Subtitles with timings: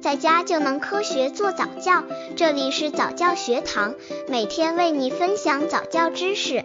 [0.00, 2.02] 在家就能科学做早教。
[2.34, 3.94] 这里是早教学堂，
[4.28, 6.64] 每天为你分享早教知识。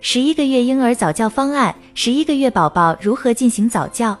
[0.00, 4.16] 十一个月婴儿早教方案：十一个月宝宝如何进行早教？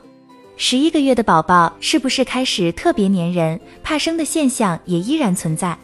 [0.56, 5.78] 十一个月的宝宝是不是开始特别粘人、怕生的现象也依然存在？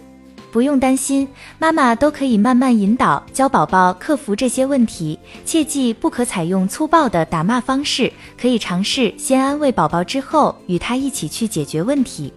[0.52, 1.26] 不用担心，
[1.58, 5.18] 妈妈都可以慢慢引导，教宝宝克服这些问题。
[5.46, 12.30] 切记不可采用粗暴的打骂方式，可以尝试先安慰宝宝，之后与他一起去解决问题。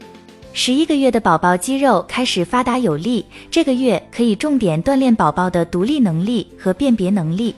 [0.53, 7.53] 十一个月的宝宝肌肉开始发达有力，这个月可以重点锻炼宝宝的独立能力和辨别能力。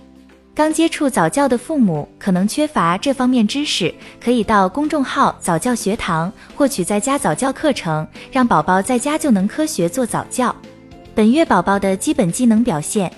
[0.58, 10.56] 刚接触早教的父母可能缺乏这方面知识，可以到公众号早教学堂获取在家早教课程，让宝宝在家就能科学做早教。
[11.14, 13.12] 本月宝宝的基本技能表现：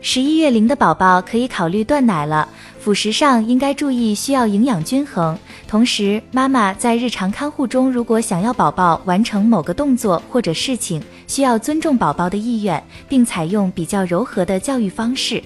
[0.00, 2.48] 十一月龄的宝宝可以考虑断奶了，
[2.80, 5.38] 辅食上应该注意需要营养均衡。
[5.68, 15.42] 同时，妈妈在日常看护中，如果想要宝宝完成某个动作或者事情，需要尊重宝宝的意愿，并采用比较柔和的教育方式。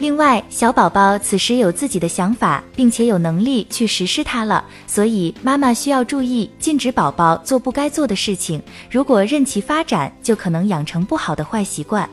[0.00, 8.62] 另外，小宝宝此时有自己的想法，并且有能力去实施它了，所以妈妈需要注意禁止宝宝做不该做的事情。
[8.88, 12.08] 如果任其发展，就可能养成不好的坏习惯。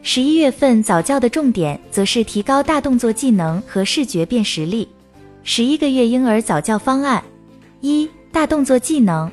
[0.00, 4.86] 十一月份早教的重点则是提高大动作技能和视觉辨识力。
[5.42, 7.24] 十一个月婴儿早教方案：
[7.80, 9.28] 一、大动作技能。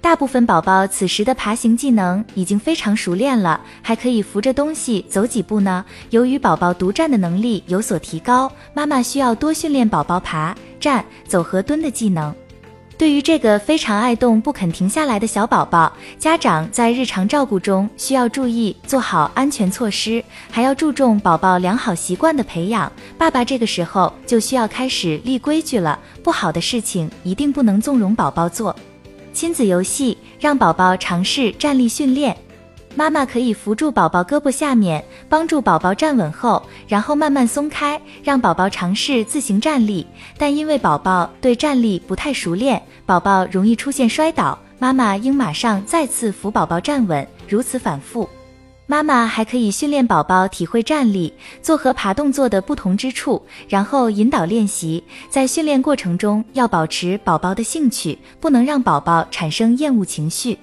[0.00, 5.84] 大部分宝宝此时的爬行技能已经非常熟练了，还可以扶着东西走几步呢。
[6.10, 12.32] 由于宝宝独站的能力有所提高，妈妈需要多训练宝宝爬、站、走和蹲的技能。
[12.96, 22.90] 对于这个非常爱动、不肯停下来的小宝宝，家长在日常照顾中需要注意做好安全措施，还要注重宝宝良好习惯的培养。
[23.18, 28.74] 爸爸这个时候就需要开始立规矩了，不好的事情一定不能纵容宝宝做。
[29.36, 32.34] 亲子游戏让宝宝尝试站立训练，
[32.94, 40.06] 妈妈可以扶住宝宝胳膊下面，帮助宝宝站稳后，然后慢慢松开，让宝宝尝试自行站立。
[40.38, 48.26] 但因为宝宝对站立不太熟练，宝宝容易出现摔倒，妈妈应马上再次扶宝宝站稳，如此反复。
[48.88, 55.02] 妈妈还可以训练宝宝体会站立、坐和爬动作的不同之处，然后引导练习。
[55.28, 60.56] 在训练过程中，要保持宝宝的兴趣，不能让宝宝产生厌恶情绪。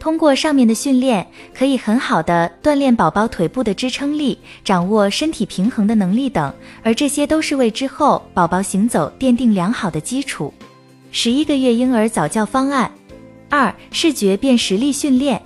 [0.00, 10.52] 通过上面的训练，可以很好的锻炼宝宝腿部的支撑力、掌握身体平衡的能力等，而这些都是为之后宝宝行走奠定良好的基础。
[11.12, 12.90] 十一个月婴儿早教方案
[13.48, 15.40] 二：视觉辨识力训练。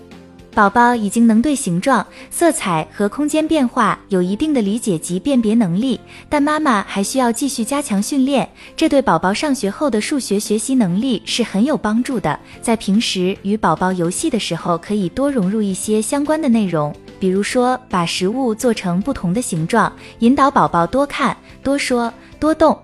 [0.54, 5.98] 宝宝已经能对形状、色彩和空间变化有一定的理解及辨别能力，
[6.28, 12.38] 但妈妈还需要继续加强训练，这对宝宝上学后的数学学习能力是很有帮助的。
[12.62, 22.78] 在平时与宝宝游戏的时候，可以多融入一些相关的内容，比如说把食物做成不同的形状，引导宝宝多看、多说、多动。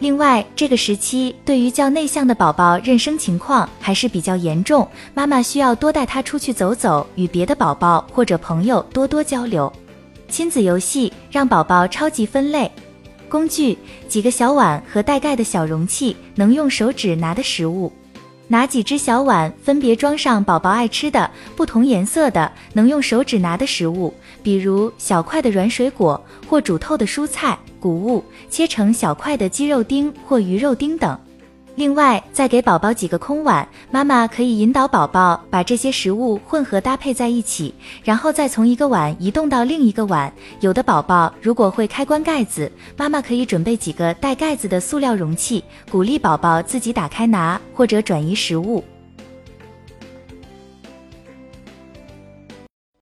[0.00, 9.70] 另外，这个时期对于较内向的宝宝，认生情况还是比较严重，妈妈需要多带他出去走走，与别的宝宝或者朋友多多交流。
[10.26, 12.70] 亲子游戏让宝宝超级分类。
[13.28, 13.76] 工具：
[14.08, 17.92] 几个小碗和带盖的小容器，能用手指拿的食物。
[18.48, 26.18] 拿几只小碗，分别装上宝宝爱吃的、不同颜色的、能用手指拿的食物，比如小块的软水果
[26.48, 27.58] 或煮透的蔬菜。
[27.80, 31.18] 谷物切成小块的鸡肉丁或鱼肉丁等。
[31.76, 37.72] 另外，再给宝宝几个空碗，妈妈可以引导宝宝把这些食物混合搭配在一起，
[38.04, 40.30] 然后再从一个碗移动到另一个碗。
[40.60, 48.84] 有的宝宝如果会开关盖子，妈妈可以准备几个带盖子的塑料容器，鼓励宝宝自己打开拿或者转移食物。